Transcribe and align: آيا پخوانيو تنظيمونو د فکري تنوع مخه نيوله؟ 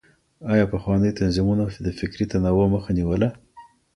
آيا 0.53 0.65
پخوانيو 0.73 1.17
تنظيمونو 1.19 1.63
د 1.85 1.87
فکري 1.99 2.25
تنوع 2.31 2.65
مخه 2.73 2.91
نيوله؟ 2.99 3.29